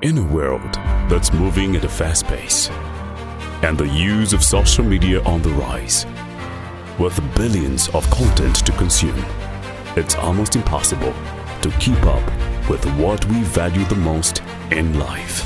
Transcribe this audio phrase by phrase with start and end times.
[0.00, 0.74] In a world
[1.10, 2.70] that's moving at a fast pace
[3.62, 6.06] and the use of social media on the rise,
[7.00, 9.24] with billions of content to consume,
[9.96, 11.12] it's almost impossible
[11.62, 12.24] to keep up
[12.70, 14.40] with what we value the most
[14.70, 15.42] in life.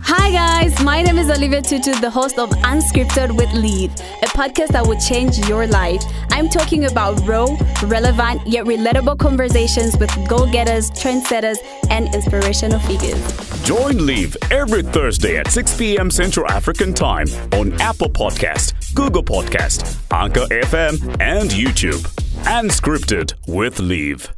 [0.00, 3.92] Hi guys, my name is Olivia Tutu, the host of Unscripted with Leave,
[4.22, 6.02] a podcast that will change your life.
[6.30, 11.58] I'm talking about raw, relevant, yet relatable conversations with go-getters, trendsetters,
[11.90, 13.47] and inspirational figures.
[13.64, 16.10] Join Leave every Thursday at 6 p.m.
[16.10, 22.02] Central African Time on Apple Podcast, Google Podcast, Anchor FM, and YouTube.
[22.44, 24.37] Unscripted with Leave.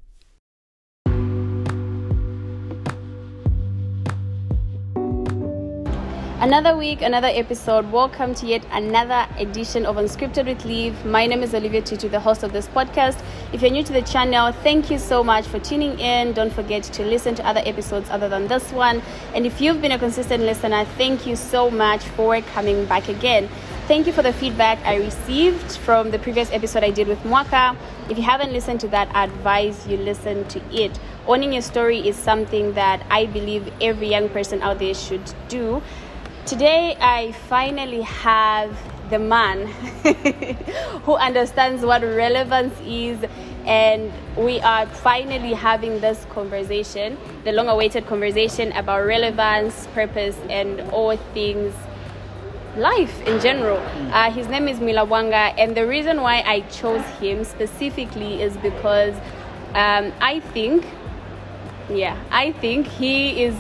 [6.41, 7.93] Another week, another episode.
[7.93, 11.05] Welcome to yet another edition of Unscripted with Leave.
[11.05, 13.23] My name is Olivia Tutu, the host of this podcast.
[13.53, 16.33] If you're new to the channel, thank you so much for tuning in.
[16.33, 19.03] Don't forget to listen to other episodes other than this one.
[19.35, 23.51] And if you've been a consistent listener, thank you so much for coming back again.
[23.87, 27.77] Thank you for the feedback I received from the previous episode I did with Mwaka.
[28.09, 30.99] If you haven't listened to that, I advise you listen to it.
[31.27, 35.83] Owning your story is something that I believe every young person out there should do.
[36.51, 38.77] Today, I finally have
[39.09, 39.69] the man
[41.05, 43.25] who understands what relevance is,
[43.67, 50.81] and we are finally having this conversation, the long awaited conversation about relevance, purpose, and
[50.91, 51.73] all things
[52.77, 53.79] life in general.
[54.13, 58.57] Uh, his name is Mwila Wanga, and the reason why I chose him specifically is
[58.57, 59.15] because
[59.77, 60.85] um, I think,
[61.89, 63.55] yeah, I think he is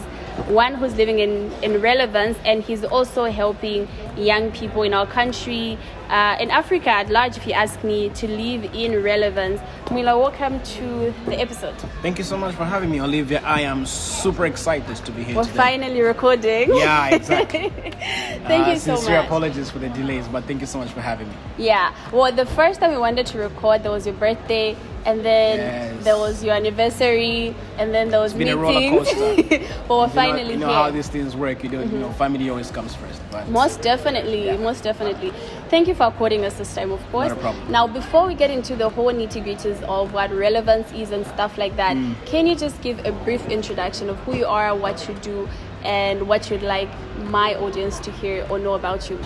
[0.48, 5.78] one who's living in, in relevance and he's also helping young people in our country
[6.10, 10.60] uh, in africa at large if you ask me to live in relevance Mwila welcome
[10.78, 13.40] to the episode Thank you so much for having me, Olivia.
[13.44, 15.56] I am super excited to be here we're today.
[15.56, 17.68] finally recording Yeah, exactly.
[18.50, 20.90] thank Uh, you so sincere much apologies for the delays, but thank you so much
[20.90, 21.34] for having me.
[21.58, 24.76] yeah well the first time we wanted to record there was your birthday
[25.06, 26.04] and then Yes.
[26.04, 29.58] there was your anniversary and then there was been a roller meetings coaster.
[29.88, 31.64] but we're You know, finally you know here how these things work.
[31.64, 33.20] You know, you know, family always comes first.
[33.30, 34.58] But Most definitely, Yeah.
[34.58, 35.32] most definitely.
[35.70, 37.28] Thank you for according us this time, of course.
[37.28, 37.70] Not a problem.
[37.70, 41.56] Now, before we get into the whole nitty gritties of what relevance is and stuff
[41.58, 42.14] like that, Mm.
[42.26, 45.48] can you just give a brief introduction of who you are, what you do,
[45.84, 46.88] and what you'd like
[47.30, 49.18] my audience to hear or know about you?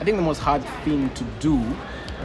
[0.00, 1.62] I think the most hard thing to do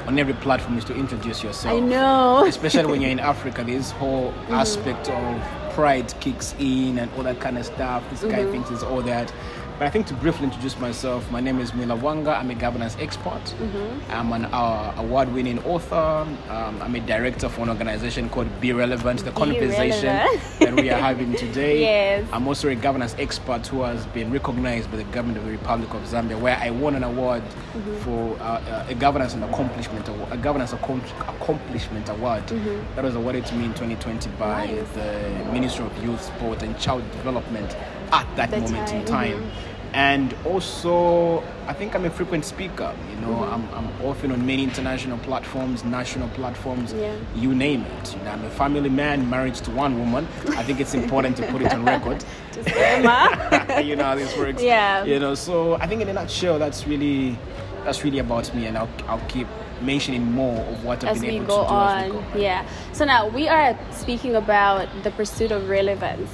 [0.07, 1.75] on every platform is to introduce yourself.
[1.75, 2.43] I know.
[2.47, 4.53] Especially when you're in Africa, this whole Mm-hmm.
[4.55, 5.41] aspect of
[5.75, 8.01] pride kicks in and all that kind of stuff.
[8.09, 8.51] This guy Mm-hmm.
[8.51, 9.31] thinks it's all that.
[9.79, 12.37] But I think to briefly introduce myself, my name is Mwila Wanga.
[12.37, 13.41] I'm a governance expert.
[13.43, 14.11] Mm-hmm.
[14.11, 15.95] I'm an uh, award-winning author.
[15.95, 19.25] Um, I'm a director for an organization called Be Relevant.
[19.25, 20.59] The conversation Relevant.
[20.59, 21.81] that we are having today.
[21.91, 22.27] Yes.
[22.31, 25.91] I'm also a governance expert who has been recognized by the government of the Republic
[25.95, 27.95] of Zambia, where I won an award Mm-hmm.
[27.99, 31.01] for uh, uh, a governance and accomplishment award, a governance accom-
[31.37, 34.75] accomplishment award that was awarded to me in 2020 by Mm-hmm.
[34.75, 35.45] Nice.
[35.45, 37.73] the Ministry of Youth, Sport, and Child Development
[38.11, 39.51] at that The moment in time, time.
[39.93, 42.93] And also, I think I'm a frequent speaker.
[43.09, 43.75] You know, Mm-hmm.
[43.75, 47.13] I'm, I'm often on many international platforms, national platforms, Yeah.
[47.35, 48.15] you name it.
[48.15, 50.27] You know, I'm a family man, married to one woman.
[50.57, 52.23] I think it's important to put it on record.
[53.85, 54.61] You know how this works.
[54.63, 55.03] Yeah.
[55.03, 57.37] You know, so I think in a nutshell, that's really
[57.83, 59.47] that's really about me, and I'll I'll keep
[59.81, 61.97] mentioning more of what I've as been able to do on.
[61.97, 62.17] as we go.
[62.19, 62.41] on.
[62.41, 62.65] Yeah.
[62.93, 66.29] So now we are speaking about the pursuit of relevance.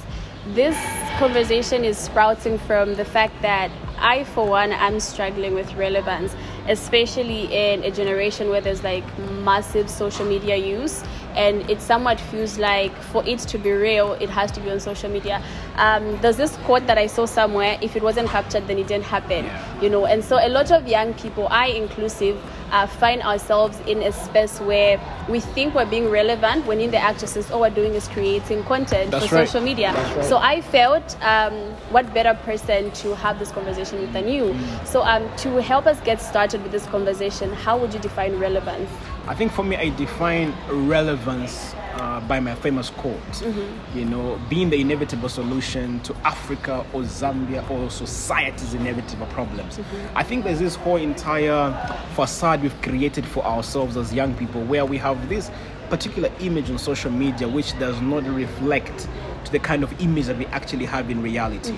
[0.54, 0.78] This
[1.18, 6.34] conversation is sprouting from the fact that I, for one, am struggling with relevance,
[6.66, 9.04] especially in a generation where there's like
[9.42, 11.04] massive social media use.
[11.36, 14.80] And it somewhat feels like for it to be real, it has to be on
[14.80, 15.42] social media.
[15.76, 19.04] Um, there's this quote that I saw somewhere: "If it wasn't captured, then it didn't
[19.04, 19.50] happen."
[19.82, 24.02] You know, and so a lot of young people, I inclusive, uh, find ourselves in
[24.02, 27.70] a space where we think we're being relevant when in the actual sense all we're
[27.70, 29.48] doing is creating content That's for right.
[29.48, 29.92] social media.
[29.92, 30.24] Right.
[30.24, 31.52] So I felt um,
[31.90, 34.44] what better person to have this conversation with than you.
[34.44, 34.86] Mm.
[34.86, 38.90] So um, to help us get started with this conversation, how would you define relevance?
[39.26, 43.16] I think for me, I define relevance uh, by my famous quote.
[43.32, 43.98] Mm-hmm.
[43.98, 49.78] You know, being the inevitable solution to Africa or Zambia or society's inevitable problems.
[49.78, 50.16] Mm-hmm.
[50.16, 51.72] I think there's this whole entire
[52.14, 55.50] facade we've created for ourselves as young people where we have this
[55.90, 59.08] particular image on social media which does not reflect
[59.48, 61.74] to the kind of image that we actually have in reality.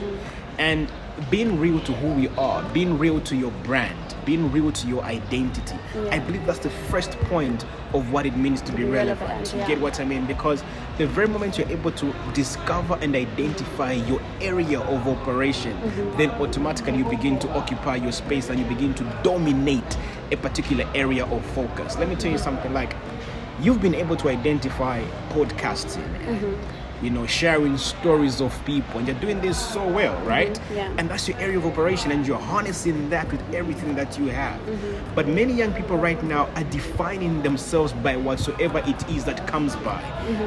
[0.58, 0.90] and
[1.30, 5.02] being real to who we are, being real to your brand, being real to your
[5.04, 5.74] identity.
[5.94, 6.14] Yeah.
[6.16, 9.20] I believe that's the first point of what it means to be, relevant.
[9.30, 10.24] relevant, You get what I mean?
[10.26, 10.62] Because
[10.98, 16.16] the very moment you're able to discover and identify your area of operation, Mm-hmm.
[16.18, 19.96] then automatically you begin to occupy your space and you begin to dominate
[20.32, 21.96] a particular area of focus.
[21.98, 22.94] Let me tell you something like
[23.60, 26.58] you've been able to identify podcasting and,
[27.02, 30.92] you know sharing stories of people and you're doing this so well right yeah.
[30.98, 34.50] and that's your area of operation and you're harnessing that with everything that you have
[34.60, 35.14] Mm-hmm.
[35.14, 39.74] but many young people right now are defining themselves by whatsoever it is that comes
[39.76, 40.00] by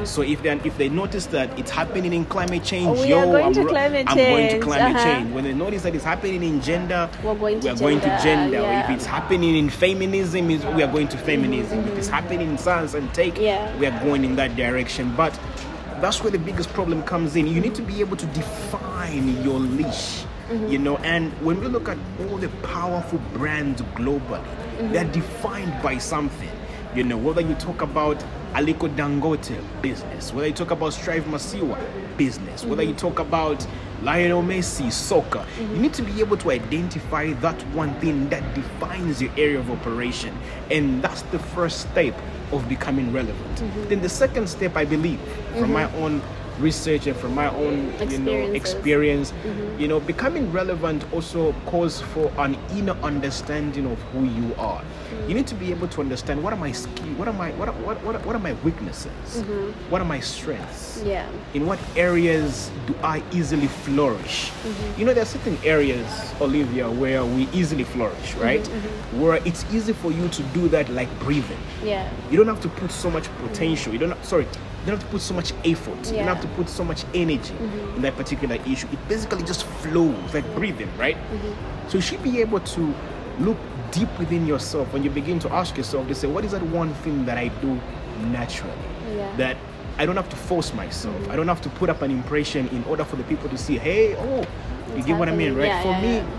[0.04, 3.00] so if they if they notice that it's happening in climate change Mm-hmm.
[3.00, 5.04] Oh, yo I'm, to ro- climate I'm going to climate uh-huh.
[5.04, 8.06] change when they notice that it's happening in gender We're going to we're going to
[8.06, 8.84] gender, gender yeah.
[8.84, 12.58] if it's happening in feminism is we are going to feminism if it's happening in
[12.58, 13.76] science and tech Yeah.
[13.78, 15.38] we are going in that direction but
[16.04, 17.46] that's where the biggest problem comes in.
[17.46, 20.68] You need to be able to define your leash mm-hmm.
[20.68, 20.96] you know?
[20.98, 24.92] And when we look at all the powerful brands globally mm-hmm.
[24.92, 26.50] they're defined by something
[26.94, 28.18] you know whether you talk about
[28.52, 33.66] Aliko Dangote business whether you talk about Strive Masiyiwa business whether you talk about
[34.02, 39.20] Lionel Messi soccer you need to be able to identify that one thing that defines
[39.22, 40.36] your area of operation.
[40.70, 42.14] And that's the first step
[42.52, 43.56] of becoming relevant.
[43.58, 43.88] Mm-hmm.
[43.88, 45.20] Then the second step I believe
[45.58, 46.02] from my mm-hmm.
[46.02, 46.22] own
[46.60, 49.80] research and from my own you know experience mm-hmm.
[49.80, 54.80] you know becoming relevant also calls for an inner understanding of who you are
[55.28, 57.68] you need to be able to understand what are my skills what are my what
[57.68, 59.70] are, what, what, what are my weaknesses mm-hmm.
[59.90, 61.28] what are my strengths Yeah.
[61.54, 64.50] in what areas do I easily flourish?
[64.50, 65.00] Mm-hmm.
[65.00, 66.06] You know, there are certain areas,
[66.40, 68.66] Olivia, where we easily flourish, mm-hmm, right?
[69.20, 71.58] Where it's easy for you to do that like breathing.
[71.82, 72.08] Yeah.
[72.30, 73.92] You don't have to put so much potential.
[73.92, 75.98] You don't have, sorry, you don't have to put so much effort.
[76.10, 77.54] You don't have to put so much energy
[77.96, 78.86] in that particular issue.
[78.92, 81.16] It basically just flows like breathing, right?
[81.88, 82.94] So you should be able to
[83.40, 83.58] look
[83.94, 86.92] deep within yourself when you begin to ask yourself to say, what is that one
[86.94, 87.80] thing that I do
[88.26, 88.72] naturally?
[89.16, 89.36] Yeah.
[89.36, 89.56] That
[89.98, 91.28] I don't have to force myself.
[91.30, 93.78] I don't have to put up an impression in order for the people to see,
[93.78, 95.66] hey, oh, you It's get what I mean, right?
[95.66, 96.32] Yeah, for yeah, me,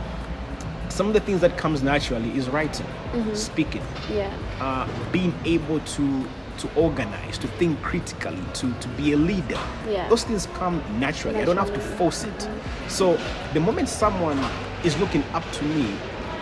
[0.90, 2.86] some of the things that comes naturally is writing,
[3.34, 3.82] speaking,
[4.12, 4.30] Yeah.
[4.60, 6.26] uh, being able to
[6.58, 9.60] to organize, to think critically, to to be a leader.
[9.90, 10.08] Yeah.
[10.08, 11.40] Those things come naturally.
[11.42, 12.50] I don't have to force it.
[12.88, 13.18] So
[13.54, 14.40] the moment someone
[14.86, 15.86] is looking up to me,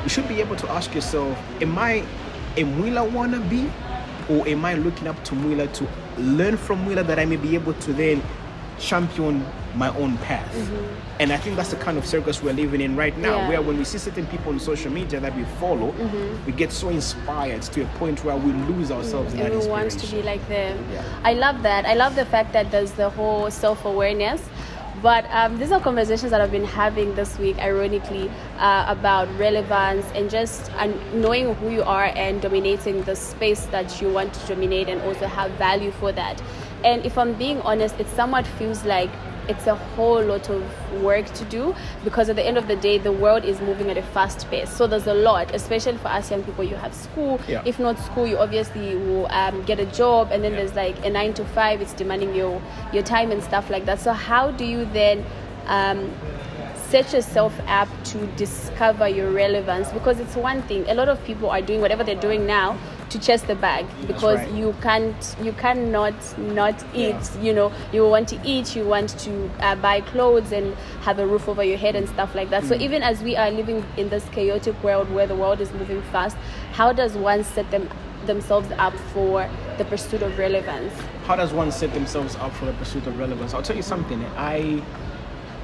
[0.03, 2.05] you should be able to ask yourself, am I
[2.57, 3.71] a Mwila wannabe?
[4.29, 7.55] Or am I looking up to Mwila to learn from Mwila that I may be
[7.55, 8.21] able to then
[8.79, 9.45] champion
[9.75, 10.53] my own path?
[10.53, 11.19] Mm-hmm.
[11.19, 13.49] And I think that's the kind of circus we're living in right now, Yeah.
[13.49, 16.45] where when we see certain people on social media that we follow, mm-hmm.
[16.45, 19.95] we get so inspired to a point where we lose ourselves in that Everyone wants
[19.95, 20.83] to be like them.
[20.91, 21.03] Yeah.
[21.23, 21.85] I love that.
[21.85, 24.41] I love the fact that there's the whole self awareness.
[25.03, 30.05] But um, these are conversations that I've been having this week, ironically, uh, about relevance
[30.15, 30.71] and just
[31.13, 35.27] knowing who you are and dominating the space that you want to dominate and also
[35.27, 36.41] have value for that.
[36.85, 39.09] And if I'm being honest, it somewhat feels like
[39.47, 40.63] it's a whole lot of
[41.01, 43.97] work to do because at the end of the day the world is moving at
[43.97, 44.69] a fast pace.
[44.69, 46.63] So there's a lot especially for us young people.
[46.63, 47.39] You have school.
[47.47, 47.61] Yeah.
[47.65, 50.59] if not school you obviously will um, get a job and then Yeah.
[50.59, 52.61] there's like a nine to five it's demanding your
[52.93, 53.99] your time and stuff like that.
[53.99, 55.25] So how do you then
[55.67, 56.11] um,
[56.87, 59.91] set yourself up to discover your relevance?
[59.91, 60.87] Because it's one thing.
[60.89, 62.77] A lot of people are doing whatever they're doing now
[63.13, 64.51] to chase the bag because right.
[64.51, 67.41] you can't you cannot not eat Yeah.
[67.41, 71.25] you know you want to eat you want to uh, buy clothes and have a
[71.25, 74.09] roof over your head and stuff like that so even as we are living in
[74.09, 76.35] this chaotic world where the world is moving fast
[76.71, 77.87] how does one set them
[78.25, 80.93] themselves up for the pursuit of relevance
[81.25, 83.53] how does one set themselves up for the pursuit of relevance?
[83.53, 84.21] I'll tell you something.
[84.35, 84.83] I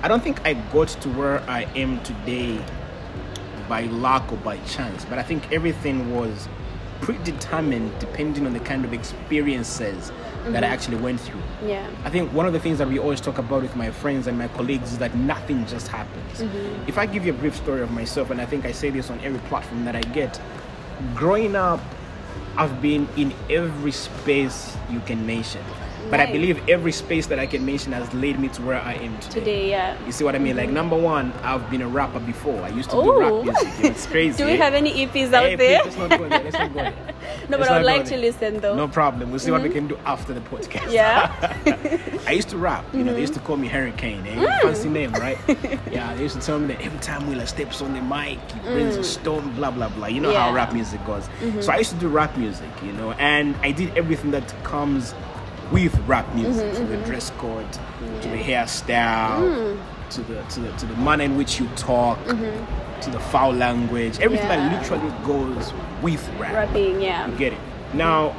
[0.02, 2.64] I don't think I got to where I am today
[3.68, 6.48] by luck or by chance, but I think everything was
[7.02, 10.12] predetermined depending on the kind of experiences
[10.46, 10.74] that I mm-hmm.
[10.74, 11.42] actually went through.
[11.66, 14.28] yeah I think one of the things that we always talk about with my friends
[14.28, 16.40] and my colleagues is that nothing just happens.
[16.40, 16.90] Mm-hmm.
[16.90, 19.10] If I give you a brief story of myself, and I think I say this
[19.10, 20.40] on every platform that I get,
[21.16, 21.82] growing up,
[22.58, 25.64] I've been in every space you can mention.
[26.10, 28.94] But I believe every space that I can mention has led me to where I
[28.94, 29.40] am today.
[29.40, 30.58] today yeah You see what I mean?
[30.58, 30.76] Like mm-hmm.
[30.76, 32.62] number one, I've been a rapper before.
[32.62, 33.68] I used to do rap music.
[33.80, 34.38] It's crazy.
[34.38, 36.44] do we have any eps out Hey, there please, let's not go there.
[36.44, 36.94] Let's not go there.
[37.50, 39.30] no Let's but I would like to listen though No problem.
[39.30, 39.78] We'll see what we mm-hmm.
[39.78, 40.92] can do after the podcast.
[40.92, 41.36] yeah
[42.28, 42.86] I used to rap.
[42.94, 43.48] You know, they used to mm-hmm.
[43.48, 44.26] call me Hurricane.
[44.28, 44.36] Eh?
[44.36, 44.62] Mm.
[44.62, 45.38] Fancy name, right?
[45.92, 48.60] yeah, they used to tell me that every time Wheeler steps on the mic, he
[48.60, 48.74] mm.
[48.74, 50.08] brings a storm, blah, blah, blah.
[50.08, 51.28] You know how rap music goes.
[51.62, 55.14] So I used to do rap music, you know, and I did everything that comes
[55.72, 56.66] with rap music.
[56.66, 57.06] Mm-hmm, so the mm-hmm.
[57.06, 57.72] dress code,
[58.22, 59.80] to the hairstyle, mm.
[60.12, 63.02] to the to the to the manner in which you talk, mm-hmm.
[63.02, 64.80] to the foul language, everything that Mm-hmm.
[64.80, 66.54] Literally goes with rap.
[66.54, 67.28] Rapping, yeah.
[67.28, 67.60] You get it.
[67.94, 68.36] Now,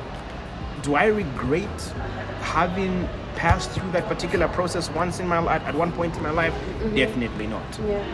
[0.82, 1.80] do I regret
[2.42, 6.30] having passed through that particular process once in my life at one point in my
[6.30, 6.54] life?
[6.94, 7.64] Definitely not.
[7.86, 8.04] Yeah.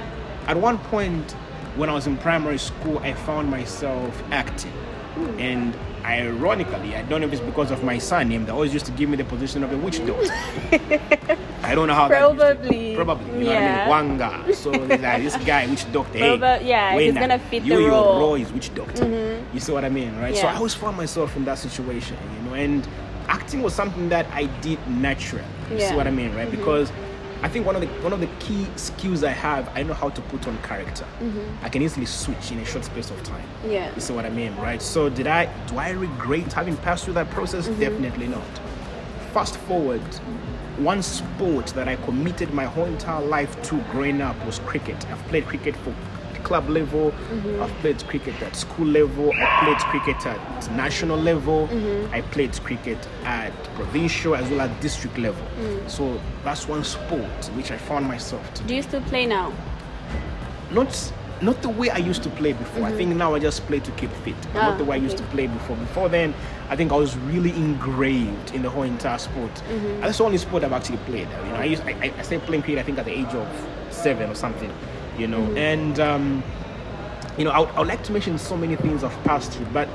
[0.46, 1.32] At one point,
[1.76, 4.72] when I was in primary school, I found myself acting.
[5.16, 5.40] Mm.
[5.40, 8.92] And ironically, I don't know if it's because of my surname, they always used to
[8.92, 10.32] give me the position of a witch doctor.
[11.62, 13.84] I don't know how that to- Probably, probably, you yeah.
[13.86, 14.18] know what I mean?
[14.18, 14.54] Wanga.
[14.54, 16.18] So like this guy, witch doctor.
[16.18, 18.04] Hey, yeah, he's Wena, gonna fit you, the your role.
[18.12, 18.20] Mm-hmm.
[18.20, 19.42] role is witch doctor.
[19.52, 20.36] You see what I mean, right?
[20.36, 22.86] So I always found myself in that situation, you know, and
[23.28, 25.44] acting was something that I did naturally.
[25.70, 25.88] You Yeah.
[25.90, 26.38] see what I mean, Mm-hmm.
[26.38, 26.50] right?
[26.50, 26.92] Because
[27.42, 30.08] I think one of the one of the key skills I have, I know how
[30.08, 31.06] to put on character.
[31.62, 33.46] I can easily switch in a short space of time.
[33.62, 33.70] Mm-hmm.
[33.70, 33.94] Yeah.
[33.94, 34.80] You see what I mean, right?
[34.80, 37.68] So did I do I regret having passed through that process?
[37.68, 37.80] Mm-hmm.
[37.80, 38.46] Definitely not.
[39.32, 40.00] Fast forward,
[40.78, 44.96] one sport that I committed my whole entire life to growing up was cricket.
[45.10, 45.94] I've played cricket for
[46.46, 47.62] club level, Mm-hmm.
[47.62, 50.40] I've played cricket at school level, I played cricket at
[50.72, 52.14] national level, Mm-hmm.
[52.14, 55.44] I played cricket at provincial as well as district level.
[55.60, 55.90] Mm.
[55.90, 56.02] So
[56.44, 59.52] that's one sport which I found myself to Do you still play now?
[60.70, 61.12] not
[61.42, 62.84] not the way I used to play before.
[62.86, 64.56] I think now I just play to keep fit, but Mm-hmm.
[64.58, 65.76] Ah, not the way I used to play before.
[65.76, 66.32] Before then,
[66.70, 69.54] I think I was really engraved in the whole entire sport.
[69.54, 70.00] Mm-hmm.
[70.00, 71.28] That's the only sport I've actually played.
[71.44, 73.34] You know, I used I, I I started playing cricket I think at the age
[73.42, 73.46] of
[73.90, 74.72] seven or something.
[75.18, 75.58] You know, Mm-hmm.
[75.58, 76.42] and um,
[77.38, 79.66] you know I would, I would like to mention so many things I've passed through,
[79.72, 79.88] but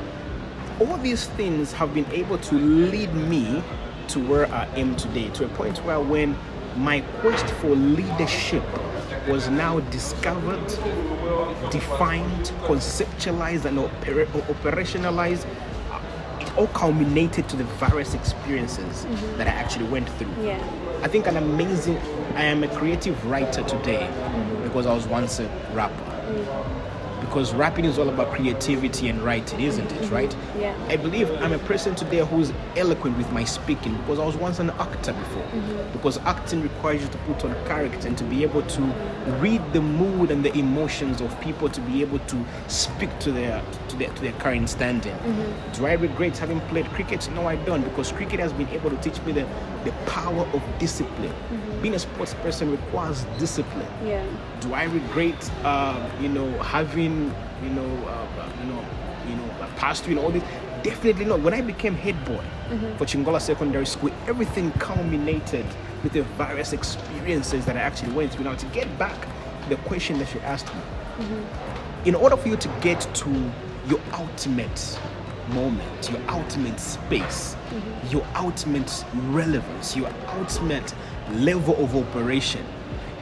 [0.79, 3.61] all these things have been able to lead me
[4.09, 6.35] to where I am today, to a point where when
[6.75, 8.63] my quest for leadership
[9.27, 10.65] was now discovered,
[11.69, 15.45] defined, conceptualized, and opera- operationalized,
[16.41, 19.05] it all culminated to the various experiences
[19.37, 20.33] that I actually went through.
[20.41, 20.57] Yeah.
[21.03, 21.97] I think an amazing,
[22.35, 24.09] I am a creative writer today
[24.71, 26.90] because I was once a rapper.
[27.21, 30.01] Because rapping is all about creativity and writing, isn't it?
[30.01, 30.13] Mm-hmm.
[30.13, 30.35] Right?
[30.59, 30.75] Yeah.
[30.89, 34.59] I believe I'm a person today who's eloquent with my speaking because I was once
[34.59, 35.43] an actor before.
[35.43, 35.93] Mm-hmm.
[35.93, 38.81] Because acting requires you to put on character and to be able to
[39.39, 43.63] read the mood and the emotions of people to be able to speak to their
[43.89, 45.13] to their to their current standing.
[45.13, 45.71] Mm-hmm.
[45.73, 47.29] Do I regret having played cricket?
[47.31, 49.47] No, I don't, because cricket has been able to teach me the,
[49.85, 51.33] the power of discipline.
[51.81, 54.23] Being a sports person requires discipline Yeah.
[54.59, 57.10] do I regret, uh, you know, having,
[57.63, 58.85] you know, uh, you know,
[59.29, 60.43] you know, uh, passed through and all this?
[60.83, 61.41] Definitely not.
[61.41, 62.43] When I became head boy
[62.97, 65.65] for Chingola Secondary School, everything culminated
[66.03, 68.45] with the various experiences that I actually went through.
[68.45, 69.27] Now, to get back
[69.69, 70.81] the question that you asked me,
[72.05, 73.51] in order for you to get to
[73.87, 74.99] your ultimate
[75.49, 77.55] moment, your ultimate space,
[78.09, 80.93] your ultimate relevance, your ultimate
[81.33, 82.65] level of operation,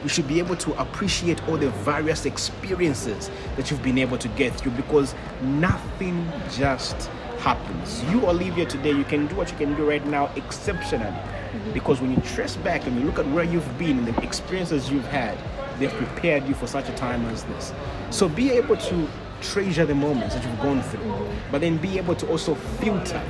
[0.02, 4.28] you should be able to appreciate all the various experiences that you've been able to
[4.28, 8.02] get through because nothing just happens.
[8.04, 11.72] You, Olivia, today, you can do what you can do right now exceptionally mm-hmm.
[11.72, 14.90] because when you trace back and you look at where you've been, and the experiences
[14.90, 15.38] you've had,
[15.78, 17.72] they've prepared you for such a time as this.
[18.10, 19.08] So be able to
[19.40, 23.22] treasure the moments that you've gone through, but then be able to also filter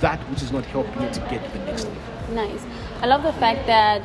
[0.00, 2.34] that which is not helping you to get to the next level.
[2.34, 2.64] Nice.
[3.02, 4.02] I love the fact that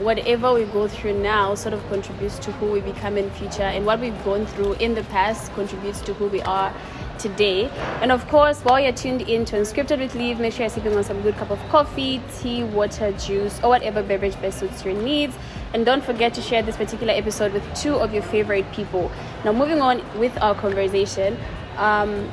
[0.00, 3.84] whatever we go through now sort of contributes to who we become in future and
[3.84, 6.74] what we've gone through in the past contributes to who we are
[7.18, 7.68] today.
[8.00, 10.96] And of course while you're tuned in to unscripted with leave make sure you're sipping
[10.96, 14.94] on some good cup of coffee tea water juice or whatever beverage best suits your
[14.94, 15.36] needs.
[15.74, 19.10] And don't forget to share this particular episode with two of your favorite people.
[19.44, 21.36] Now moving on with our conversation
[21.76, 22.30] um,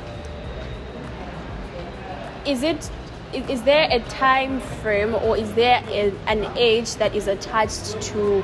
[2.46, 2.90] is it
[3.32, 8.40] is, there a time frame or is there a, an age that is attached to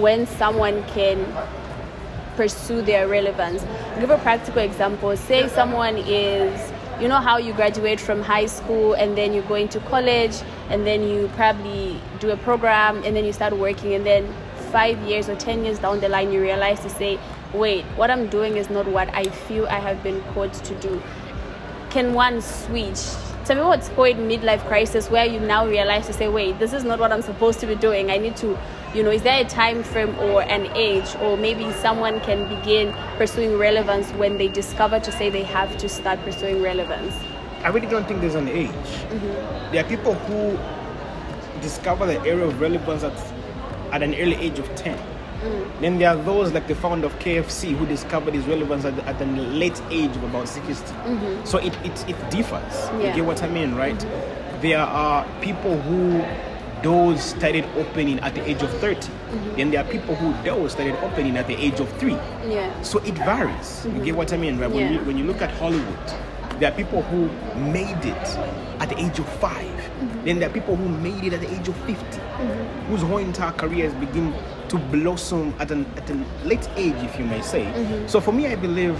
[0.00, 1.24] when someone can
[2.36, 7.52] pursue their relevance I'll give a practical example say someone is you know how you
[7.52, 10.34] graduate from high school and then you go into college
[10.68, 14.34] and then you probably do a program and then you start working and then
[14.72, 17.20] five years or ten years down the line you realize to say
[17.52, 21.00] wait what i'm doing is not what i feel i have been called to do
[21.94, 22.98] can one switch?
[23.44, 26.82] Tell me what's called midlife crisis where you now realize to say, wait, this is
[26.82, 28.10] not what I'm supposed to be doing.
[28.10, 28.58] I need to,
[28.94, 32.94] you know, is there a time frame or an age or maybe someone can begin
[33.18, 37.14] pursuing relevance when they discover to say they have to start pursuing relevance?
[37.62, 38.70] I really don't think there's an age.
[38.70, 39.72] Mm-hmm.
[39.72, 43.12] There are people who discover the area of relevance at,
[43.92, 44.98] at an early age of 10.
[45.44, 45.80] Mm.
[45.80, 49.20] Then there are those like the founder of KFC who discovered his relevance at, at
[49.20, 50.72] a late age of about 60.
[50.72, 51.44] Mm-hmm.
[51.44, 52.72] So it, it, it differs.
[52.72, 53.08] Yeah.
[53.08, 53.94] You get what I mean, right?
[53.94, 54.60] Mm-hmm.
[54.62, 56.24] There are people who
[56.82, 58.96] doors started opening at the age of 30.
[59.00, 59.56] Mm-hmm.
[59.56, 62.18] Then there are people who doors started opening at the age of three.
[62.46, 62.80] Yeah.
[62.82, 63.86] So it varies.
[63.86, 64.70] You get what I mean, right?
[64.70, 65.00] When, Yeah.
[65.00, 65.98] you, when you look at Hollywood,
[66.60, 67.28] there are people who
[67.70, 68.28] made it
[68.80, 69.66] at the age of 5
[70.24, 72.86] Then there are people who made it at the age of 50, Mm-hmm.
[72.92, 74.34] whose whole entire career careers begin
[74.68, 77.64] to blossom at, an, at a late age, if you may say.
[77.64, 78.06] Mm-hmm.
[78.06, 78.96] So for me, I believe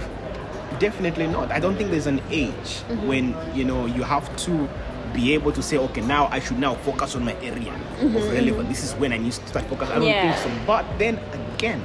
[0.79, 1.51] definitely not.
[1.51, 3.07] I don't think there's an age mm-hmm.
[3.07, 4.69] when you know you have to
[5.13, 8.67] be able to say, okay, now I should now focus on my area of relevance.
[8.67, 9.89] This is when I need to start focus.
[9.89, 10.33] I don't Yeah.
[10.33, 10.65] think so.
[10.67, 11.19] But then
[11.53, 11.81] again,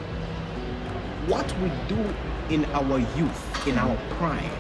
[1.29, 2.02] what we do
[2.49, 4.50] in our youth, in our prime,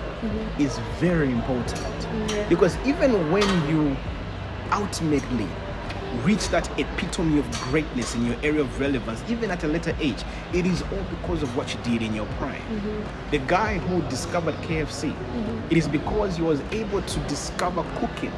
[0.58, 1.82] is very important.
[2.48, 3.96] Because even when you
[4.70, 5.48] ultimately
[6.24, 10.22] reach that epitome of greatness in your area of relevance, even at a later age,
[10.52, 12.60] it is all because of what you did in your prime.
[12.62, 13.30] Mm-hmm.
[13.30, 15.70] The guy who discovered KFC, mm-hmm.
[15.70, 18.32] it is because he was able to discover cooking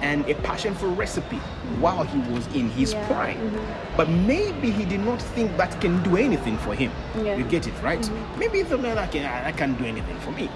[0.00, 1.38] and a passion for recipe
[1.80, 3.06] while he was in his Yeah.
[3.08, 3.36] prime.
[3.36, 3.96] Mm-hmm.
[3.96, 6.92] But maybe he did not think that can do anything for him.
[7.16, 7.36] Yeah.
[7.36, 8.08] You get it, right?
[8.38, 10.48] Maybe he thought, man, I, can, I can't do anything for me.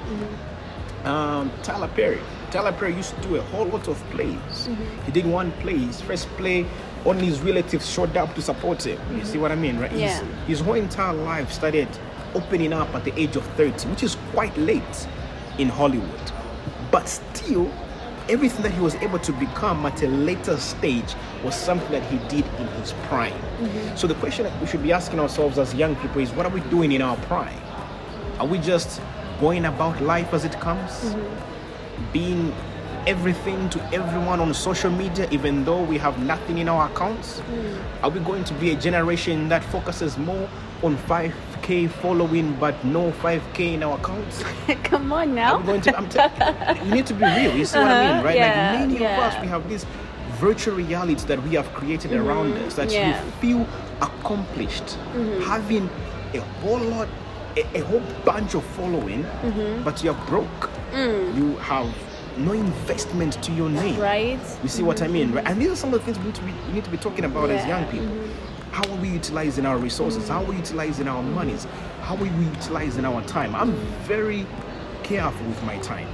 [1.05, 2.21] Um, Tyler Perry.
[2.51, 4.37] Tyler Perry used to do a whole lot of plays.
[4.37, 5.05] Mm-hmm.
[5.07, 6.67] He did one play, his first play,
[7.05, 8.99] only his relatives showed up to support him.
[9.11, 9.27] You mm-hmm.
[9.27, 9.91] see what I mean, right?
[9.91, 10.23] His- Yeah.
[10.47, 11.89] his whole entire life started
[12.35, 15.07] opening up at the age of 30, which is quite late
[15.59, 16.33] in Hollywood.
[16.91, 17.71] But still,
[18.29, 22.19] everything that he was able to become at a later stage was something that he
[22.29, 23.33] did in his prime.
[23.33, 23.97] Mm-hmm.
[23.97, 26.53] So the question that we should be asking ourselves as young people is what are
[26.53, 27.61] we doing in our prime?
[28.39, 29.01] Are we just
[29.43, 30.93] going about life as it comes?
[30.93, 32.13] Mm-hmm.
[32.13, 32.55] Being
[33.07, 37.41] everything to everyone on social media, even though we have nothing in our accounts?
[37.41, 38.05] Mm.
[38.05, 40.49] Are we going to be a generation that focuses more
[40.83, 44.45] on 5k following but no 5k in our accounts?
[44.85, 45.59] Come on now.
[45.59, 45.97] we going to?
[45.99, 47.57] I'm t- we need to be real.
[47.57, 48.37] You see what I mean, Uh-huh, right?
[48.37, 49.17] yeah, like many yeah.
[49.17, 49.85] of us, we have this
[50.39, 52.67] virtual reality that we have created around mm-hmm.
[52.67, 53.25] us that yeah.
[53.25, 53.67] you feel
[54.01, 55.41] accomplished, mm-hmm.
[55.43, 55.91] having
[56.35, 57.09] a whole lot,
[57.57, 59.83] a, a whole bunch of following, mm-hmm.
[59.83, 60.71] but you're broke.
[60.93, 61.37] Mm.
[61.37, 61.93] You have
[62.39, 63.99] no investment to your name.
[63.99, 64.41] Right?
[64.63, 65.15] You see what I mm-hmm.
[65.15, 65.47] mean, right?
[65.47, 66.97] And these are some of the things we need to be, we need to be
[66.97, 68.07] talking about as young people.
[68.07, 68.73] Mm-hmm.
[68.73, 70.29] How are we utilizing our resources?
[70.29, 71.67] How are we utilizing our monies?
[72.01, 73.55] How are we utilizing our time?
[73.55, 73.73] I'm
[74.05, 74.47] very
[75.03, 76.09] careful with my time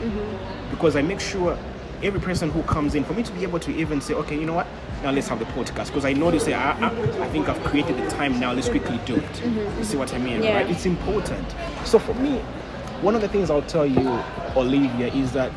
[0.71, 1.57] because I make sure
[2.03, 4.47] every person who comes in, for me to be able to even say, okay, you
[4.47, 4.67] know what?
[5.03, 6.89] Now let's have the podcast because I know they say, I, I,
[7.23, 8.53] I think I've created the time now.
[8.53, 9.23] Let's quickly do it.
[9.45, 9.83] You mm-hmm.
[9.83, 10.57] see what I mean, Yeah.
[10.57, 10.71] right?
[10.71, 11.47] It's important.
[11.85, 12.39] So for me,
[13.01, 14.21] one of the things I'll tell you,
[14.57, 15.53] Olivia, is that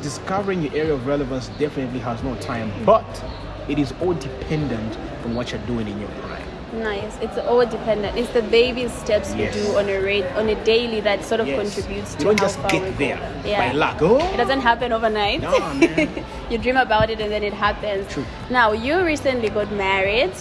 [0.00, 3.24] discovering your area of relevance definitely has no time, but
[3.68, 6.33] it is all dependent on what you're doing in your prime.
[6.74, 7.16] Nice.
[7.20, 8.18] It's all dependent.
[8.18, 9.54] It's the baby steps Yes.
[9.56, 11.60] you do on a rate on a daily that sort of Yes.
[11.74, 13.58] contributes to You don't just get there Yeah.
[13.68, 13.98] by luck.
[14.00, 15.40] Oh, It doesn't happen overnight.
[15.42, 16.08] No, man.
[16.50, 18.12] you dream about it and then it happens.
[18.12, 18.24] True.
[18.50, 20.32] Now, you recently got married,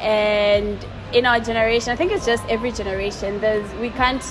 [0.00, 0.76] and
[1.12, 4.22] in our generation, I think it's just every generation, there's we can't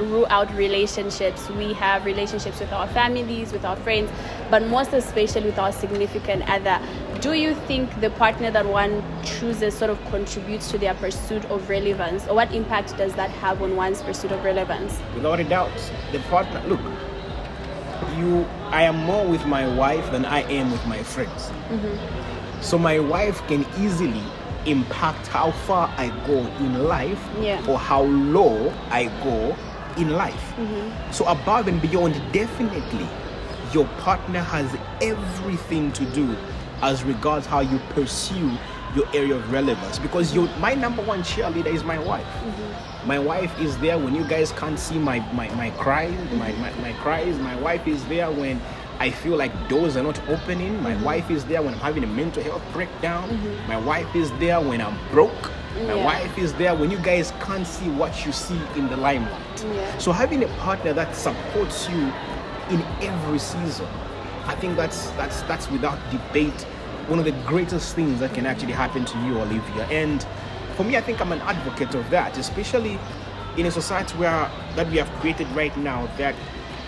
[0.00, 1.48] rule out relationships.
[1.50, 4.10] We have relationships with our families, with our friends,
[4.50, 6.80] but most especially with our significant other.
[7.24, 11.70] Do you think the partner that one chooses sort of contributes to their pursuit of
[11.70, 15.00] relevance, or what impact does that have on one's pursuit of relevance?
[15.14, 15.72] without a doubt,
[16.12, 16.60] the partner.
[16.68, 16.80] Look,
[18.18, 18.44] you.
[18.66, 21.48] I am more with my wife than I am with my friends.
[21.70, 22.60] Mm-hmm.
[22.60, 24.22] So my wife can easily
[24.66, 27.66] impact how far I go in life, Yeah.
[27.66, 29.56] or how low I go
[29.96, 30.52] in life.
[30.58, 31.10] Mm-hmm.
[31.10, 33.08] So above and beyond, definitely,
[33.72, 34.68] your partner has
[35.00, 36.36] everything to do
[36.84, 38.50] as regards how you pursue
[38.94, 39.98] your area of relevance.
[39.98, 42.26] Because your my number one cheerleader is my wife.
[42.26, 43.08] Mm-hmm.
[43.08, 46.38] My wife is there when you guys can't see my my, my cries, mm-hmm.
[46.38, 47.38] my, my, my cries.
[47.38, 48.60] My wife is there when
[49.00, 50.80] I feel like doors are not opening.
[50.82, 51.04] My mm-hmm.
[51.04, 53.26] wife is there when I'm having a mental health breakdown.
[53.66, 55.50] My wife is there when I'm broke.
[55.74, 56.04] My Yeah.
[56.04, 59.64] wife is there when you guys can't see what you see in the limelight.
[59.64, 59.98] Yeah.
[59.98, 62.12] So having a partner that supports you
[62.70, 63.88] in every season,
[64.46, 66.66] I think that's that's that's without debate
[67.08, 69.84] one of the greatest things that can actually happen to you, Olivia.
[69.86, 70.26] And
[70.76, 72.98] for me, I think I'm an advocate of that, especially
[73.56, 76.34] in a society where that we have created right now that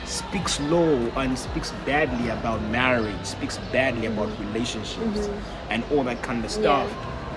[0.05, 5.73] speaks low and speaks badly about marriage, speaks badly about relationships mm-hmm.
[5.73, 6.91] and all that kind of stuff.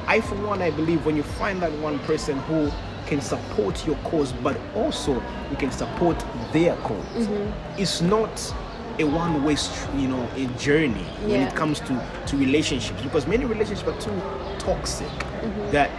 [0.07, 2.71] I, for one, I believe when you find that one person who
[3.05, 5.15] can support your cause, but also
[5.49, 7.79] you can support their cause, mm-hmm.
[7.81, 8.53] it's not
[8.99, 9.55] a one-way,
[9.95, 14.21] you know, a journey when it comes to to relationships because many relationships are too
[14.59, 15.09] toxic
[15.71, 15.89] that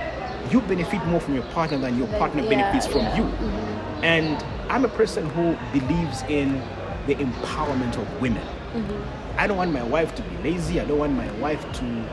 [0.53, 3.17] you benefit more from your partner than your partner yeah, benefits from yeah.
[3.17, 3.25] you.
[4.03, 6.61] And I'm a person who believes in
[7.07, 8.47] the empowerment of women.
[9.37, 10.81] I don't want my wife to be lazy.
[10.81, 12.05] I don't want my wife to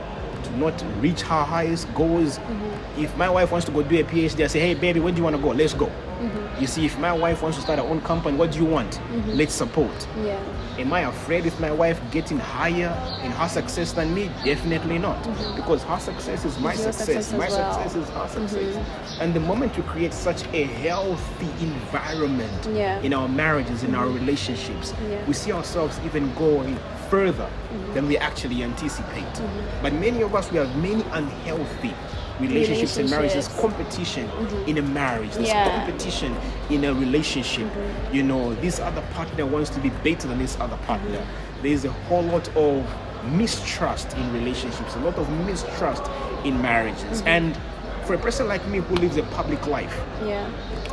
[0.43, 2.37] to not reach her highest goals.
[2.37, 3.03] Mm-hmm.
[3.03, 5.17] If my wife wants to go do a PhD, I say, hey, baby, where do
[5.17, 5.49] you want to go?
[5.49, 5.87] Let's go.
[5.87, 6.61] Mm-hmm.
[6.61, 8.99] You see, if my wife wants to start her own company, what do you want?
[9.27, 10.07] Let's support.
[10.23, 10.39] Yeah.
[10.77, 14.29] Am I afraid with my wife getting higher in her success than me?
[14.45, 15.17] Definitely not.
[15.55, 16.97] Because her success is my success.
[17.25, 17.73] success My well.
[17.73, 19.17] success is her success.
[19.19, 22.99] And the moment you create such a healthy environment Yeah.
[23.01, 25.17] in our marriages, in our relationships, Yeah.
[25.27, 26.77] we see ourselves even going
[27.09, 27.49] further
[27.95, 29.41] than we actually anticipate.
[29.81, 31.95] But many of us, we have many unhealthy
[32.39, 33.47] relationships and marriages.
[33.47, 34.69] There's competition mm-hmm.
[34.69, 35.31] in a marriage.
[35.33, 35.77] There's Yeah.
[35.77, 36.35] competition
[36.69, 37.67] in a relationship.
[37.67, 38.15] Mm-hmm.
[38.15, 41.17] You know, this other partner wants to be better than this other partner.
[41.17, 41.63] Mm-hmm.
[41.63, 42.85] There's a whole lot of
[43.31, 46.03] mistrust in relationships, a lot of mistrust
[46.43, 47.21] in marriages.
[47.25, 47.57] And
[48.05, 50.47] for a person like me who lives a public life, Yeah.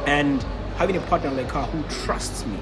[0.07, 0.45] and
[0.77, 2.59] having a partner like her who trusts me,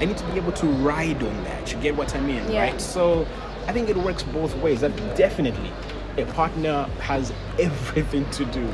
[0.00, 1.72] I need to be able to ride on that.
[1.72, 2.62] You get what I mean, Yeah.
[2.62, 2.80] right?
[2.80, 3.26] So
[3.68, 4.80] I think it works both ways.
[4.80, 5.70] That definitely
[6.18, 8.68] a partner has everything to do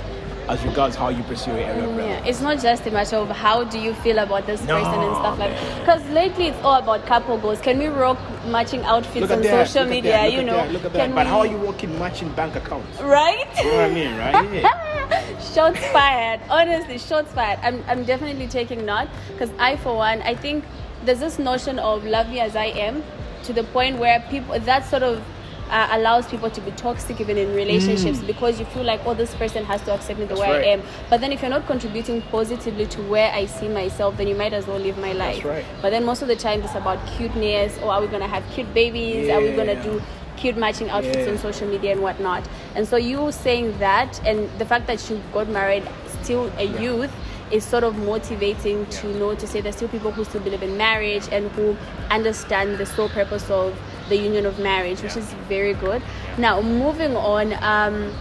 [0.49, 3.29] as regards how you pursue your area of Yeah, it's not just a matter of
[3.29, 5.81] how do you feel about this No, person and stuff like man.
[5.81, 7.61] Because lately it's all about couple goals.
[7.61, 9.69] Can we rock matching outfits on that.
[9.69, 10.13] social media?
[10.13, 11.15] that, you know, that, look at can that.
[11.15, 12.99] But how are you working matching bank accounts?
[13.01, 13.47] Right?
[13.59, 14.63] You know what I mean, right?
[15.09, 15.39] Yeah.
[15.55, 16.41] shots fired.
[16.49, 17.59] Honestly, shots fired.
[17.63, 20.65] I'm, I'm definitely taking note because I, for one, I think
[21.05, 23.03] there's this notion of love me as I am
[23.45, 25.23] to the point where people that sort of
[25.71, 29.35] uh, allows people to be toxic even in relationships because you feel like oh this
[29.35, 30.39] person has to accept me the Mm.
[30.39, 30.65] That's way right.
[30.65, 30.83] I am.
[31.11, 34.53] But then if you're not contributing positively to where I see myself, then you might
[34.53, 35.45] as well live my life.
[35.45, 35.65] right.
[35.83, 38.73] But then most of the time it's about cuteness or are we gonna have cute
[38.75, 39.29] babies?
[39.31, 40.01] Are we gonna do
[40.37, 41.31] cute matching outfits Yeah.
[41.33, 42.45] on social media and whatnot.
[42.77, 45.83] And so you saying that and the fact that you got married
[46.23, 47.11] still a youth
[47.51, 50.77] is sort of motivating to know to say there's still people who still believe in
[50.77, 51.77] marriage and who
[52.11, 53.75] understand the sole purpose of
[54.09, 56.03] the union of marriage, which is very good.
[56.37, 58.13] Now moving on, um,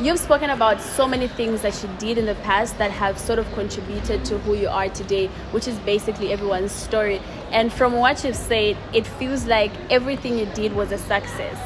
[0.00, 3.40] You've spoken about so many things that you did in the past that have sort
[3.40, 7.20] of contributed to who you are today, which is basically everyone's story.
[7.50, 11.58] And from what you've said, it feels like everything you did was a success.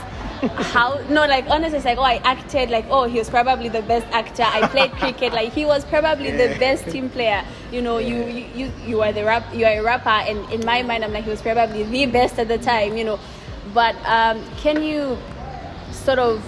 [0.42, 3.82] How no like honestly it's like oh I acted like oh he was probably the
[3.82, 4.42] best actor.
[4.42, 5.32] I played cricket.
[5.32, 7.44] Like he was probably the best team player.
[7.70, 10.08] You know you, you you you are the rap you are a rapper.
[10.08, 13.04] And in my mind I'm like he was probably the best at the time you
[13.04, 13.20] know.
[13.72, 15.16] But um, can you
[15.92, 16.42] sort of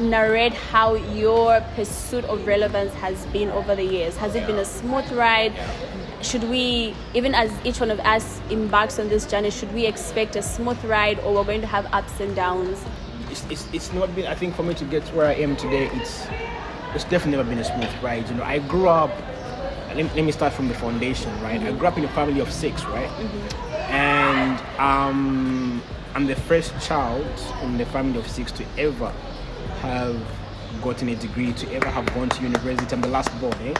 [0.00, 4.16] narrate how your pursuit of relevance has been over the years.
[4.16, 5.52] Has it been a smooth ride?
[6.22, 10.36] Should we, even as each one of us embarks on this journey, should we expect
[10.36, 12.84] a smooth ride or we're going to have ups and downs?
[13.30, 15.56] it's, it's, it's not been i think for me to get to where i am
[15.56, 16.26] today it's
[16.94, 18.28] it's definitely never been a smooth ride.
[18.28, 19.10] You know i grew up
[19.88, 21.60] let me, let me start from the foundation right?
[21.60, 23.10] I grew up in a family of six right?
[23.90, 25.82] And um
[26.14, 27.26] i'm the first child
[27.62, 29.12] in the family of six to ever
[29.80, 30.20] have
[30.82, 32.94] gotten a degree to ever have gone to university.
[32.94, 33.74] I'm the last born eh?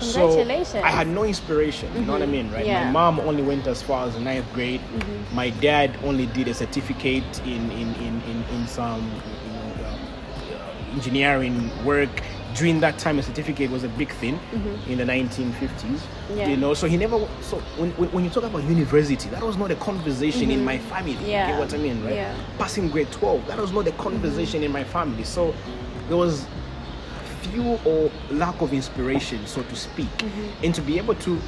[0.00, 0.68] Congratulations.
[0.68, 2.32] So I had no inspiration, you know what I mm-hmm.
[2.32, 2.66] mean, right?
[2.66, 2.84] Yeah.
[2.84, 4.80] My mom only went as far as ninth grade.
[4.80, 5.34] Mm-hmm.
[5.34, 10.08] My dad only did a certificate in in, in, in, in some you know, um,
[10.52, 12.10] uh, engineering work.
[12.52, 14.90] During that time, a certificate was a big thing mm-hmm.
[14.90, 16.00] in the 1950s.
[16.34, 16.48] Yeah.
[16.48, 17.16] You know, so he never.
[17.42, 20.78] So when, when, when you talk about university, that was not a conversation in my
[20.78, 21.12] family.
[21.24, 21.46] Yeah.
[21.46, 22.14] You get what I mean, right?
[22.14, 22.34] Yeah.
[22.58, 25.22] Passing grade 12, that was not a conversation in my family.
[25.22, 25.54] So
[26.08, 26.44] there was
[27.50, 30.64] few or lack of inspiration, so to speak, mm-hmm.
[30.64, 31.38] and to be able to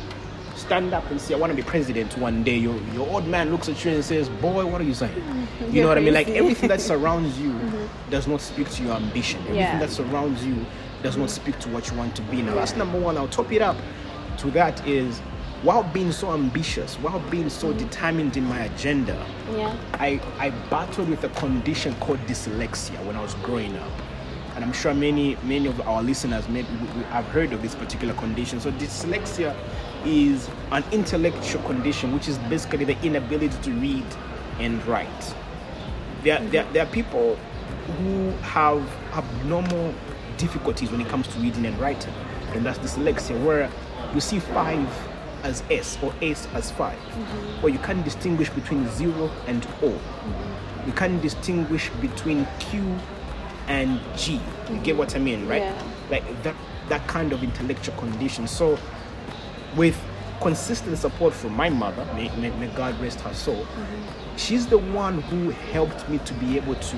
[0.56, 3.50] stand up and say, "I want to be president one day." Your your old man
[3.50, 5.14] looks at you and says, "Boy, what are you saying?"
[5.60, 6.14] You You're know what I mean?
[6.14, 8.10] Like everything that surrounds you mm-hmm.
[8.10, 9.40] does not speak to your ambition.
[9.42, 9.78] Everything Yeah.
[9.78, 10.66] that surrounds you
[11.02, 12.42] does not speak to what you want to be.
[12.42, 13.16] Now that's number one.
[13.16, 13.76] I'll top it up.
[14.38, 15.20] To that is,
[15.62, 17.78] while being so ambitious, while being so mm-hmm.
[17.78, 19.76] determined in my agenda, Yeah.
[19.94, 23.92] I, I battled with a condition called dyslexia when I was growing up.
[24.54, 26.68] And I'm sure many many of our listeners maybe
[27.10, 28.60] have heard of this particular condition.
[28.60, 29.56] So dyslexia
[30.04, 34.06] is an intellectual condition which is basically the inability to read
[34.58, 35.34] and write.
[36.22, 36.50] There, mm-hmm.
[36.50, 37.36] there, there are people
[37.98, 39.94] who have abnormal
[40.36, 42.12] difficulties when it comes to reading and writing.
[42.52, 43.70] And that's dyslexia, where
[44.14, 44.88] you see five
[45.42, 47.64] as S or S as 5 mm-hmm.
[47.64, 49.90] or you can't distinguish between zero and O.
[49.90, 50.86] Mm-hmm.
[50.86, 52.96] You can't distinguish between Q
[53.72, 54.38] and G.
[54.70, 55.62] You get what I mean, right?
[55.62, 55.82] Yeah.
[56.10, 56.54] Like that
[56.88, 58.46] that kind of intellectual condition.
[58.46, 58.78] So
[59.76, 59.98] with
[60.40, 64.36] consistent support from my mother, may, may, may God rest her soul, mm-hmm.
[64.36, 66.96] she's the one who helped me to be able to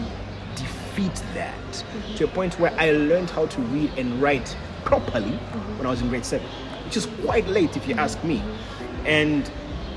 [0.56, 1.84] defeat that
[2.16, 5.78] to a point where I learned how to read and write properly mm-hmm.
[5.78, 6.48] when I was in grade seven,
[6.86, 8.42] which is quite late if you ask me.
[9.04, 9.48] And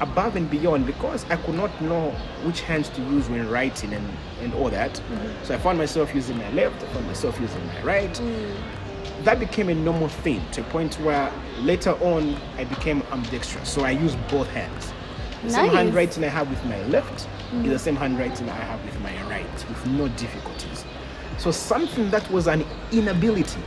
[0.01, 2.11] above and beyond, because I could not know
[2.43, 4.07] which hands to use when writing and,
[4.41, 5.43] and all that, Mm-hmm.
[5.43, 8.13] so I found myself using my left, I found myself using my right.
[8.13, 8.55] Mm.
[9.23, 13.67] That became a normal thing to a point where later on I became ambidextrous.
[13.69, 14.93] So I use both hands.
[15.43, 15.71] The same Nice.
[15.71, 15.75] Mm.
[15.77, 17.27] handwriting I have with my left
[17.63, 20.85] is the same handwriting I have with my right, with no difficulties.
[21.37, 23.61] So something that was an inability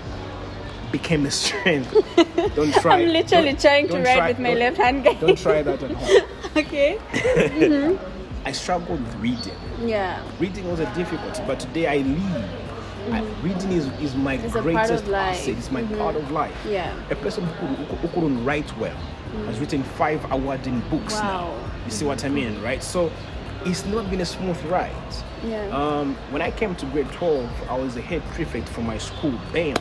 [0.93, 1.93] became a strength.
[2.57, 3.03] Don't try.
[3.03, 5.21] I'm literally don't- trying to don't write try- with my left hand, guys.
[5.21, 6.23] Don't try that at home.
[6.57, 6.99] okay.
[8.45, 9.57] I struggled with reading.
[9.85, 10.23] Yeah.
[10.39, 12.51] Reading was a difficulty, but today I live.
[13.13, 14.47] I, reading is, is my Mm-hmm.
[14.47, 15.57] It's greatest asset.
[15.57, 16.55] It's my part of life.
[16.67, 16.95] Yeah.
[17.11, 18.97] A person who, who, who couldn't write well
[19.47, 21.55] has written five awarding books now.
[21.85, 22.83] You see what I mean, right?
[22.83, 23.11] So
[23.65, 24.93] it's not been a smooth ride.
[25.45, 25.67] Yeah.
[25.69, 29.39] Um, when I came to grade 12, I was the head prefect for my school.
[29.53, 29.77] Bam.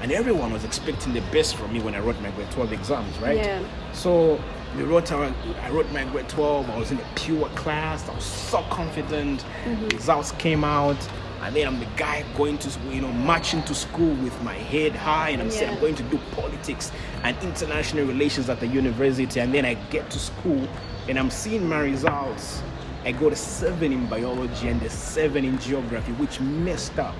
[0.00, 3.18] And everyone was expecting the best from me when I wrote my grade 12 exams,
[3.18, 3.36] right?
[3.36, 3.62] Yeah.
[3.92, 4.40] So
[4.76, 6.70] we wrote our, I wrote my grade 12.
[6.70, 8.08] I was in a pure class.
[8.08, 9.44] I was so confident.
[9.64, 9.88] Mm-hmm.
[9.88, 10.96] Results came out.
[11.40, 14.96] And then I'm the guy going to, you know, marching to school with my head
[14.96, 16.90] high, and I'm saying I'm going to do politics
[17.22, 19.38] and international relations at the university.
[19.38, 20.68] And then I get to school,
[21.08, 22.60] and I'm seeing my results.
[23.04, 27.14] I got a seven in biology and a seven in geography, which messed up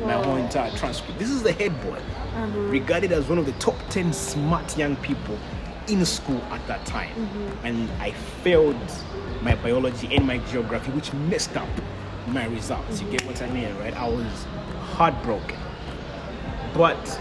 [0.00, 1.18] my whole entire transcript.
[1.18, 2.58] This is the head boy, uh-huh.
[2.68, 5.38] regarded as one of the top 10 smart young people
[5.88, 7.14] in school at that time.
[7.14, 7.66] Mm-hmm.
[7.66, 8.76] And I failed
[9.42, 11.68] my biology and my geography, which messed up
[12.28, 13.00] my results.
[13.00, 13.94] You get what I mean, right?
[13.96, 14.46] I was
[14.80, 15.58] heartbroken.
[16.74, 17.20] But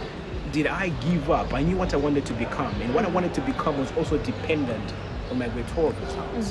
[0.51, 1.53] did I give up?
[1.53, 4.17] I knew what I wanted to become, and what I wanted to become was also
[4.19, 4.93] dependent
[5.29, 6.49] on my grade 12 results.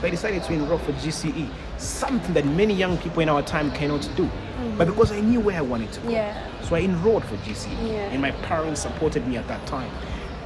[0.00, 3.70] So I decided to enroll for GCE, something that many young people in our time
[3.72, 4.24] cannot do.
[4.24, 4.76] Mm-hmm.
[4.76, 6.60] But because I knew where I wanted to go, Yeah.
[6.62, 8.10] so I enrolled for GCE, Yeah.
[8.12, 9.90] and my parents supported me at that time.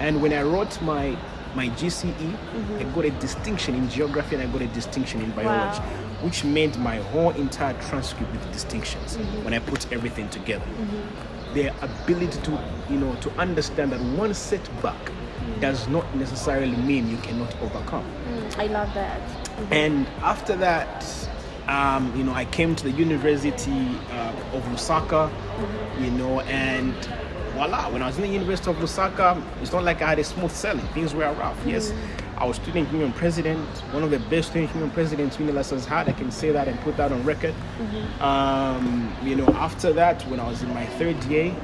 [0.03, 1.17] And when I wrote my
[1.55, 2.79] my GCE, Mm-hmm.
[2.81, 6.25] I got a distinction in geography and I got a distinction in biology, Wow.
[6.25, 9.45] which made my whole entire transcript with distinctions Mm-hmm.
[9.45, 10.65] when I put everything together
[11.55, 12.53] their ability to
[12.88, 15.03] you know to understand that one setback
[15.61, 19.21] does not necessarily mean you cannot overcome Mm, I love that.
[19.71, 21.05] and after that
[21.69, 23.85] um, you know i came to the university
[24.17, 25.23] uh, of lusaka
[26.01, 26.95] you know and
[27.62, 30.25] voila when i was in the university of lusaka it's not like i had a
[30.25, 31.72] smooth sailing things were rough mm.
[31.72, 31.92] yes
[32.35, 36.09] I was student union president, one of the best student union presidents UNILUS has had.
[36.09, 37.55] I can say that and put that on record.
[37.55, 38.20] Mm-hmm.
[38.20, 41.55] Um, you know, after that, when I was in my third year,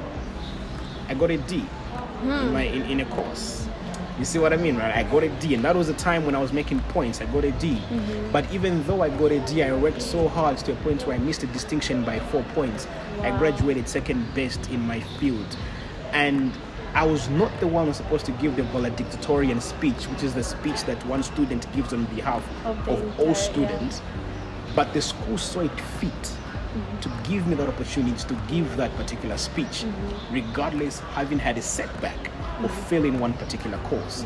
[1.09, 2.53] I got a D in, hmm.
[2.53, 3.67] my, in, in a course.
[4.19, 4.95] You see what I mean, right?
[4.95, 7.19] I got a D, and that was the time when I was making points.
[7.19, 7.71] I got a D.
[7.71, 8.31] Mm-hmm.
[8.31, 11.17] But even though I got a D, I worked so hard to a point where
[11.17, 12.87] I missed a distinction by four points.
[13.21, 15.57] I graduated second best in my field.
[16.11, 16.53] And
[16.93, 20.33] I was not the one who was supposed to give the valedictorian speech, which is
[20.33, 23.33] the speech that one student gives on behalf Of of, all yeah.
[23.33, 24.01] students.
[24.75, 26.99] But the school saw it fit mm-hmm.
[26.99, 30.33] to give me that opportunity to give that particular speech, mm-hmm.
[30.33, 32.17] regardless having had a setback
[32.61, 32.81] or mm-hmm.
[32.83, 34.25] failing one particular course.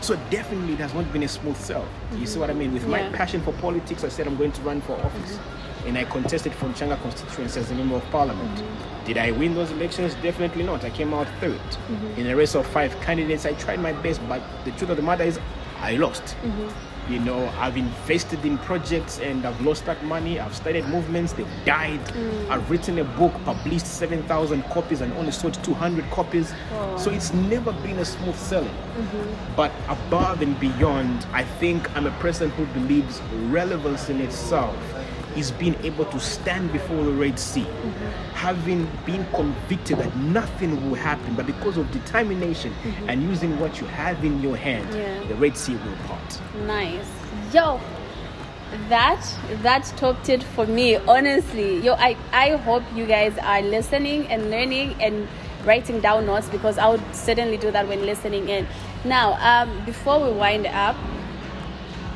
[0.00, 1.88] So definitely it has not been a smooth sail.
[2.16, 2.74] You see what I mean?
[2.74, 5.38] With my passion for politics, I said I'm going to run for office.
[5.86, 8.62] And I contested from Changa constituency as a member of parliament.
[9.04, 10.14] Did I win those elections?
[10.22, 10.82] Definitely not.
[10.82, 12.20] I came out 3rd mm-hmm.
[12.20, 15.02] In a race of five candidates, I tried my best, but the truth of the
[15.02, 15.38] matter is
[15.80, 16.22] I lost.
[16.22, 17.12] Mm-hmm.
[17.12, 20.40] You know, I've invested in projects and I've lost that money.
[20.40, 22.02] I've started movements, they've died.
[22.06, 22.48] Mm.
[22.48, 26.54] I've written a book, published 7,000 copies, and only sold 200 copies.
[26.72, 26.96] Oh.
[26.96, 28.68] So it's never been a smooth sailing.
[28.68, 29.54] Mm-hmm.
[29.54, 33.20] But above and beyond, I think I'm a person who believes
[33.50, 34.74] relevance in itself
[35.36, 37.66] is being able to stand before the Red Sea,
[38.34, 42.72] having been convicted that nothing will happen, but because of determination
[43.08, 45.26] and using what you have in your hand, Yeah.
[45.28, 46.40] the Red Sea will part.
[46.66, 47.06] Nice.
[47.52, 47.80] Yo,
[48.88, 49.24] that
[49.62, 50.96] that topped it for me.
[50.96, 55.28] Honestly, yo, I I hope you guys are listening and learning and
[55.64, 58.66] writing down notes because I would certainly do that when listening in.
[59.04, 60.96] Now, um, before we wind up,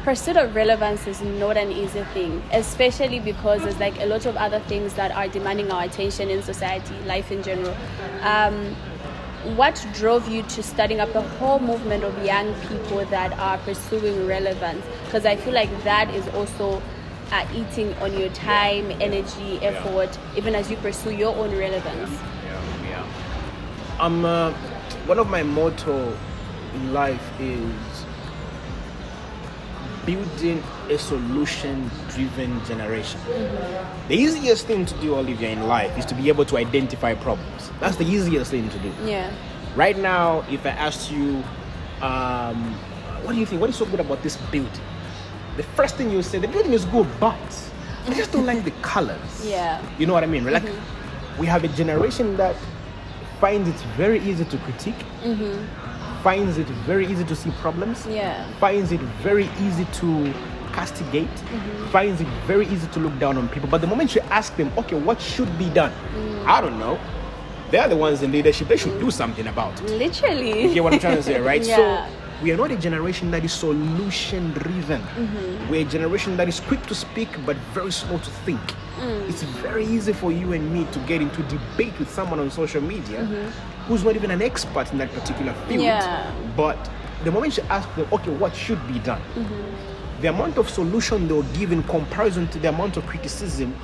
[0.08, 4.34] pursuit of relevance is not an easy thing, especially because there's like a lot of
[4.36, 7.76] other things that are demanding our attention in society, life in general.
[8.22, 8.74] Um,
[9.54, 14.26] what drove you to starting up a whole movement of young people that are pursuing
[14.26, 14.82] relevance?
[15.04, 16.80] Because I feel like that is also
[17.30, 22.10] uh, eating on your time, energy, effort, even as you pursue your own relevance.
[22.46, 23.96] Yeah, yeah.
[24.00, 24.52] Um, uh,
[25.04, 26.16] one of my motto
[26.74, 27.87] in life is
[30.08, 33.20] building a solution-driven generation.
[34.08, 37.70] The easiest thing to do, Olivia, in life is to be able to identify problems.
[37.78, 38.90] That's the easiest thing to do.
[39.04, 39.30] Yeah.
[39.76, 41.44] Right now, if I asked you,
[42.00, 42.72] um,
[43.22, 43.60] what do you think?
[43.60, 44.80] What is so good about this building?
[45.58, 47.36] The first thing you say, the building is good, but
[48.06, 49.44] I just don't like the colors.
[49.44, 49.78] Yeah.
[49.98, 50.44] You know what I mean?
[50.50, 50.64] Like,
[51.38, 52.56] we have a generation that
[53.40, 55.04] finds it very easy to critique,
[56.22, 58.44] finds it very easy to see problems, Yeah.
[58.58, 60.32] finds it very easy to
[60.72, 61.86] castigate, mm-hmm.
[61.88, 63.68] finds it very easy to look down on people.
[63.68, 65.92] But the moment you ask them, okay, what should be done?
[66.14, 66.46] Mm.
[66.46, 66.98] I don't know.
[67.70, 68.68] They're the ones in leadership.
[68.68, 69.90] They should do something about it.
[69.90, 70.62] Literally.
[70.62, 71.62] You hear what I'm trying to say, right?
[71.62, 71.76] Yeah.
[71.76, 75.02] So we are not a generation that is solution driven.
[75.02, 75.70] Mm-hmm.
[75.70, 78.60] We're a generation that is quick to speak but very slow to think.
[79.00, 79.28] Mm.
[79.28, 82.80] It's very easy for you and me to get into debate with someone on social
[82.80, 83.77] media mm-hmm.
[83.88, 85.82] Who's not even an expert in that particular field.
[85.82, 86.30] Yeah.
[86.56, 86.78] But
[87.24, 89.20] the moment you ask them, okay, what should be done?
[89.34, 90.20] Mm-hmm.
[90.20, 93.74] The amount of solution they'll give in comparison to the amount of criticism,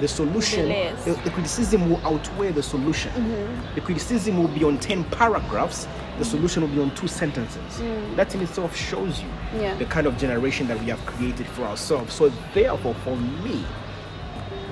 [0.00, 0.68] the solution,
[1.04, 3.12] the, the criticism will outweigh the solution.
[3.12, 3.74] Mm-hmm.
[3.74, 6.22] The criticism will be on 10 paragraphs, the mm-hmm.
[6.22, 7.80] solution will be on two sentences.
[7.80, 8.16] Mm.
[8.16, 9.28] That in itself shows you
[9.60, 9.74] Yeah.
[9.74, 12.14] the kind of generation that we have created for ourselves.
[12.14, 13.62] So, therefore, for me,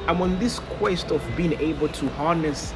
[0.07, 2.73] I'm on this quest of being able to harness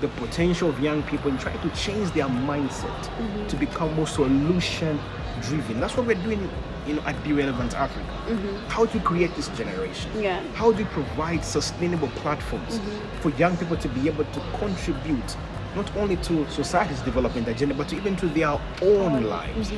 [0.00, 3.58] the potential of young people and try to change their mindset to mm-hmm.
[3.58, 4.98] become more solution
[5.42, 5.80] driven.
[5.80, 6.48] That's what we're doing
[6.86, 8.06] you know, at Be Relevant Africa.
[8.26, 8.68] Mm-hmm.
[8.68, 10.10] How do you create this generation?
[10.20, 10.42] Yeah.
[10.54, 13.20] How do you provide sustainable platforms mm-hmm.
[13.20, 15.36] for young people to be able to contribute
[15.76, 19.70] not only to society's development agenda but even to their own lives?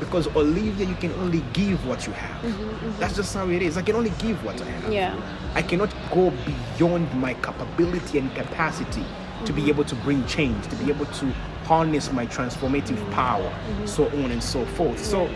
[0.00, 2.98] Because Olivia, you can only give what you have.
[3.00, 3.76] That's just how it is.
[3.76, 4.92] I can only give what I have.
[4.92, 5.20] Yeah.
[5.54, 6.32] I cannot go
[6.76, 9.04] beyond my capability and capacity
[9.44, 11.26] to be able to bring change, to be able to
[11.64, 13.86] harness my transformative power, mm-hmm.
[13.86, 15.04] so on and so forth.
[15.04, 15.28] So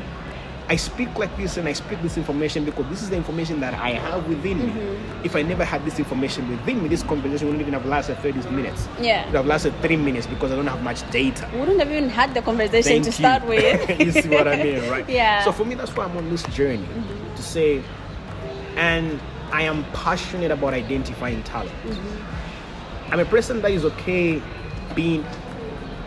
[0.69, 3.75] I speak like this and I speak this information because this is the information that
[3.75, 4.73] I have within me.
[4.73, 5.25] Mm-hmm.
[5.25, 8.49] If I never had this information within me, this conversation wouldn't even have lasted 30
[8.51, 8.89] minutes.
[9.01, 9.23] Yeah.
[9.23, 11.49] It would have lasted three minutes because I don't have much data.
[11.53, 13.13] We wouldn't have even had the conversation Thank to you.
[13.13, 14.01] start with.
[14.01, 15.09] you see what I mean, right?
[15.09, 15.45] Yeah.
[15.45, 17.35] So for me, that's why I'm on this journey mm-hmm.
[17.35, 17.83] to say,
[18.77, 19.21] and
[19.53, 21.73] I am passionate about identifying talent.
[23.13, 24.41] I'm a person that is okay
[24.95, 25.23] being.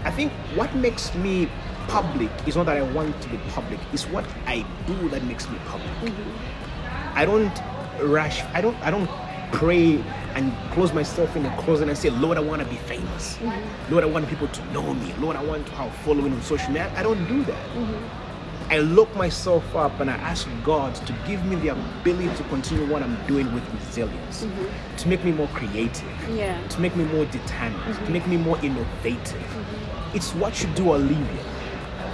[0.05, 1.47] I think what makes me
[1.87, 3.79] public is not that I want to be public.
[3.93, 5.91] It's what I do that makes me public.
[6.01, 7.15] Mm-hmm.
[7.15, 7.61] I don't
[8.01, 8.41] rush.
[8.55, 8.75] I don't.
[8.81, 9.07] I don't
[9.51, 13.37] pray and close myself in a closet and say, Lord, I want to be famous.
[13.37, 13.93] Mm-hmm.
[13.93, 15.13] Lord, I want people to know me.
[15.19, 16.91] Lord, I want to have following on social media.
[16.95, 17.69] I don't do that.
[17.75, 18.24] Mm-hmm.
[18.69, 22.85] I lock myself up and I ask God to give me the ability to continue
[22.91, 24.95] what I'm doing with resilience, mm-hmm.
[24.97, 26.59] to make me more creative, Yeah.
[26.69, 28.13] to make me more determined, to mm-hmm.
[28.13, 29.41] make me more innovative.
[29.41, 30.17] Mm-hmm.
[30.17, 31.43] It's what you do, Olivia,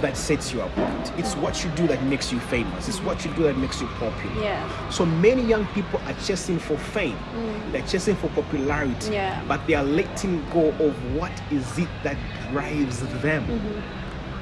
[0.02, 1.12] that sets you apart.
[1.16, 2.88] It's what you do that makes you famous.
[2.88, 4.42] It's what you do that makes you popular.
[4.42, 4.90] Yeah.
[4.90, 7.16] So many young people are chasing for fame.
[7.34, 7.72] Mm.
[7.72, 9.12] They're chasing for popularity.
[9.12, 9.42] Yeah.
[9.48, 12.16] But they are letting go of what is it that
[12.50, 13.46] drives them.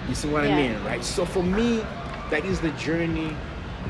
[0.09, 0.45] You see what.
[0.45, 1.05] I mean, right?
[1.05, 1.85] So for me,
[2.31, 3.35] that is the journey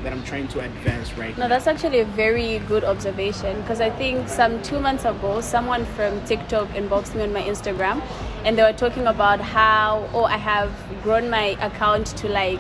[0.03, 1.48] that I'm trying to advance right No, now.
[1.48, 6.24] that's actually a very good observation because I think some two months ago, someone from
[6.24, 8.03] TikTok inboxed me on my Instagram
[8.44, 10.70] and they were talking about how, oh, I have
[11.03, 12.59] grown my account to like,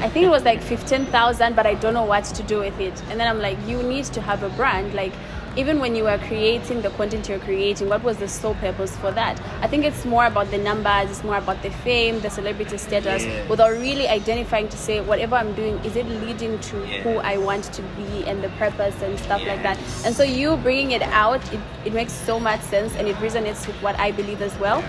[0.00, 3.00] I think it was like 15,000, but I don't know what to do with it.
[3.08, 4.92] And then I'm like, you need to have a brand.
[4.94, 5.12] Like,
[5.56, 9.10] even when you were creating the content you're creating, what was the sole purpose for
[9.12, 9.40] that?
[9.60, 13.24] I think it's more about the numbers, it's more about the fame, the celebrity status,
[13.24, 13.48] Yes.
[13.48, 17.64] without really identifying to say, whatever I'm doing, is it leading to who I want
[17.64, 19.78] to be and the purpose and stuff like that.
[20.04, 23.66] And so you bringing it out, it, it makes so much sense and it resonates
[23.66, 24.82] with what I believe as well.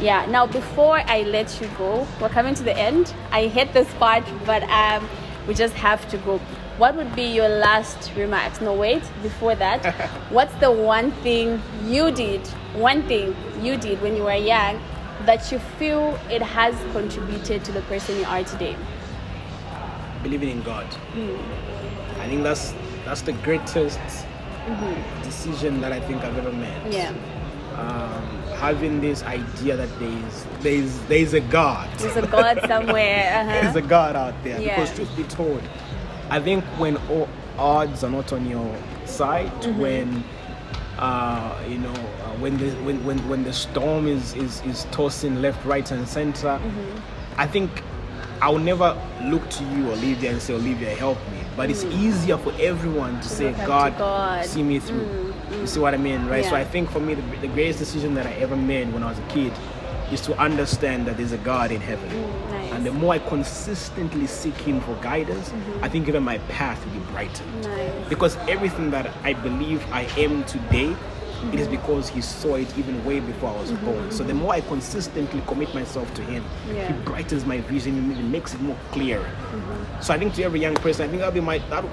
[0.00, 0.26] Yeah.
[0.26, 3.14] Now, before I let you go, we're coming to the end.
[3.32, 5.08] I hate this part, but um,
[5.46, 6.40] we just have to go.
[6.78, 8.60] What would be your last remarks?
[8.60, 9.02] No, wait.
[9.22, 9.94] Before that,
[10.30, 12.46] what's the one thing you did?
[12.74, 14.78] One thing you did when you were young
[15.24, 18.76] that you feel it has contributed to the person you are today?
[20.22, 20.86] Believing in God.
[22.20, 22.74] I think that's
[23.06, 23.98] that's the greatest
[25.22, 26.92] decision that I think I've ever made.
[26.92, 27.14] Yeah.
[27.76, 31.88] Um, having this idea that there is there is there is a God.
[31.98, 33.32] There's a God somewhere.
[33.40, 33.62] Uh-huh.
[33.62, 34.60] There's a God out there.
[34.60, 34.76] Yeah.
[34.76, 35.62] Because truth be told,
[36.30, 39.80] I think when all odds are not on your side, Mm-hmm.
[39.80, 40.24] when
[40.98, 45.42] uh, you know, uh, when the when, when when the storm is, is is tossing
[45.42, 47.40] left, right, and center, Mm-hmm.
[47.40, 47.82] I think
[48.40, 51.38] I'll never look to you, Olivia, and say, Olivia, help me.
[51.56, 53.54] But it's easier for everyone to say, Mm.
[53.54, 54.44] up to God, God.
[54.46, 55.34] see me through.
[55.52, 56.44] You see what I mean, right?
[56.44, 59.08] So I think for me, the, the greatest decision that I ever made when I
[59.08, 59.52] was a kid
[60.12, 62.08] is to understand that there's a God in heaven.
[62.10, 62.72] Mm, nice.
[62.72, 65.84] And the more I consistently seek Him for guidance, mm-hmm.
[65.84, 67.64] I think even my path will be brightened.
[67.64, 68.08] Nice.
[68.08, 70.94] Because everything that I believe I am today
[71.52, 71.76] it is mm-hmm.
[71.76, 73.84] because He saw it even way before I was mm-hmm.
[73.84, 74.10] born.
[74.10, 76.92] So the more I consistently commit myself to Him, Yeah.
[76.92, 79.24] He brightens my vision and makes it more clear.
[80.00, 81.58] So I think to every young person, I think that'll be my.
[81.70, 81.84] That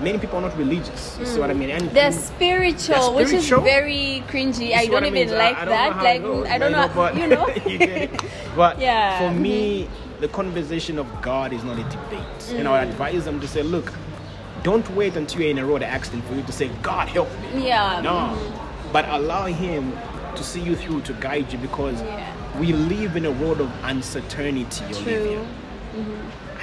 [0.00, 1.16] many people are not religious.
[1.18, 1.70] You see what I mean?
[1.70, 4.74] And They're spiritual, which is very cringy.
[4.74, 5.28] I don't even mean?
[5.28, 6.20] So like I, I don't that.
[6.22, 7.48] know like, I don't know, but you know.
[7.66, 8.08] you.
[8.56, 9.18] But Yeah.
[9.18, 10.20] for me, mm-hmm.
[10.20, 12.58] the conversation of God is not a debate.
[12.58, 12.90] And I mm-hmm.
[12.90, 13.92] advise them to say, look,
[14.62, 17.68] don't wait until you're in a road accident for you to say, God help me.
[17.68, 18.00] yeah.
[18.00, 18.10] No.
[18.12, 18.92] Mm-hmm.
[18.92, 19.92] But allow Him
[20.34, 22.58] to see you through, to guide you, because Yeah.
[22.58, 25.44] we live in a world of uncertainty, Olivia.
[25.94, 26.16] True.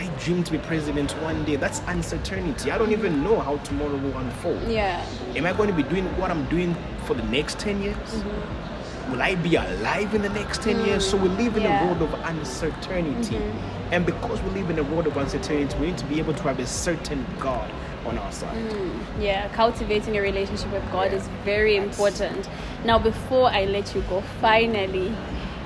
[0.06, 1.56] I dream to be president one day.
[1.56, 2.70] That's uncertainty.
[2.72, 4.62] I don't even know how tomorrow will unfold.
[4.70, 5.04] Yeah.
[5.36, 6.76] Am I going to be doing what I'm doing
[7.06, 7.96] for the next 10 years?
[7.96, 9.12] Mm-hmm.
[9.12, 11.06] Will I be alive in the next 10 years?
[11.06, 11.12] Mm.
[11.12, 11.82] So we live in Yeah.
[11.82, 13.36] a world of uncertainty.
[13.36, 13.94] Mm-hmm.
[13.94, 16.44] And because we live in a world of uncertainty, we need to be able to
[16.44, 17.72] have a certain God
[18.06, 18.56] on our side.
[18.56, 19.00] Mm.
[19.20, 22.48] Yeah, cultivating a relationship with God is very important.
[22.84, 25.16] Now, before I let you go, finally,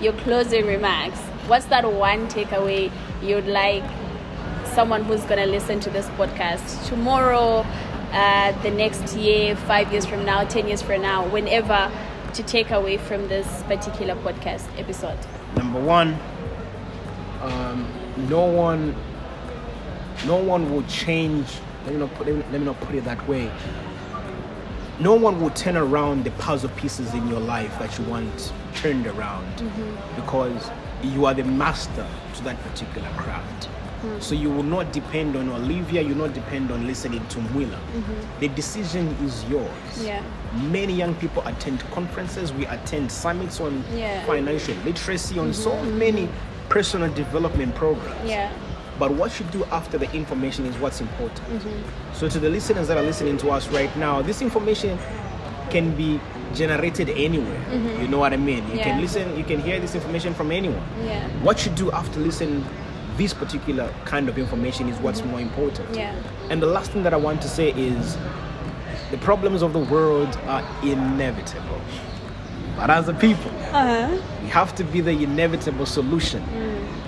[0.02, 1.20] your closing remarks.
[1.48, 3.84] What's that one takeaway you'd like
[4.80, 7.66] someone who's going to listen to this podcast tomorrow,
[8.14, 11.92] uh, the next year, five years from now, 10 years from now, whenever,
[12.34, 15.18] to take away from this particular podcast episode?
[15.58, 16.18] Number one,
[17.42, 17.92] um,
[18.30, 18.96] no one,
[20.26, 21.46] no one will change.
[21.84, 22.28] Let me not put.
[22.28, 23.52] Let me, let me not put it that way.
[25.02, 29.08] No one will turn around the puzzle pieces in your life that you want turned
[29.08, 29.62] around,
[30.16, 30.72] because
[31.04, 33.68] you are the master to that particular craft.
[34.20, 36.02] So you will not depend on Olivia.
[36.02, 37.72] You will not depend on listening to Mwila.
[37.72, 38.40] Mm-hmm.
[38.40, 39.70] The decision is yours.
[40.04, 40.24] Yeah.
[40.72, 42.54] Many young people attend conferences.
[42.54, 44.26] We attend summits on Yeah.
[44.26, 46.00] financial literacy, on so mm-hmm.
[46.00, 46.30] many
[46.70, 48.30] personal development programs.
[48.30, 48.52] Yeah.
[48.98, 51.48] But what you do after the information is what's important.
[51.50, 52.14] Mm-hmm.
[52.14, 55.00] So, to the listeners that are listening to us right now, this information
[55.70, 56.20] can be
[56.54, 57.62] generated anywhere.
[58.02, 58.68] You know what I mean?
[58.70, 58.84] You Yeah.
[58.84, 60.82] can listen, you can hear this information from anyone.
[61.06, 61.28] Yeah.
[61.44, 62.66] What you do after listening
[63.20, 65.94] this particular kind of information is what's more important.
[65.94, 66.16] Yeah.
[66.50, 68.18] And the last thing that I want to say is
[69.12, 71.82] the problems of the world are inevitable.
[72.78, 74.18] But as a people, Uh-huh.
[74.42, 76.42] we have to be the inevitable solution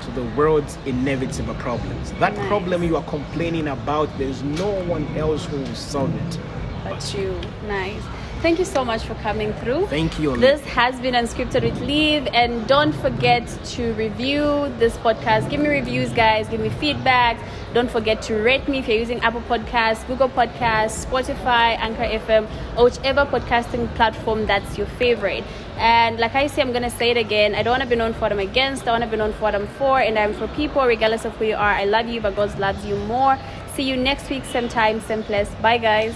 [0.03, 2.12] to the world's inevitable problems.
[2.20, 2.47] That Nice.
[2.49, 6.39] problem you are complaining about, there's no one else who will solve it.
[6.84, 8.03] But you, nice.
[8.42, 9.86] Thank you so much for coming through.
[9.86, 10.36] Thank you.
[10.36, 15.48] This has been Unscripted with Liv, and don't forget to review this podcast.
[15.52, 16.50] Give me reviews, guys.
[16.50, 17.38] Give me feedback.
[17.76, 22.50] Don't forget to rate me if you're using Apple Podcasts, Google Podcasts, Spotify, Anchor FM,
[22.78, 25.44] or whichever podcasting platform that's your favorite.
[25.78, 27.54] And like I say, I'm gonna say it again.
[27.54, 28.88] I don't want to be known for what I'm against.
[28.88, 31.36] I want to be known for what I'm for, and I'm for people, regardless of
[31.38, 31.74] who you are.
[31.84, 33.38] I love you, but God loves you more.
[33.76, 35.50] See you next week, same time, same place.
[35.62, 36.16] Bye, guys.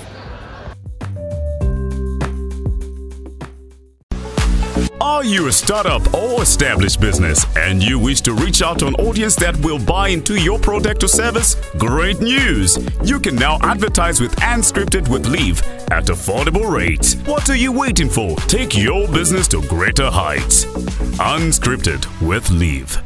[5.05, 8.95] Are you a startup or established business and you wish to reach out to an
[8.95, 11.55] audience that will buy into your product or service?
[11.77, 12.79] Great news!
[13.03, 17.13] You can now advertise with Unscripted with Liv at affordable rates.
[17.27, 18.35] What are you waiting for?
[18.47, 20.65] Take your business to greater heights.
[21.19, 22.99] Unscripted with Liv.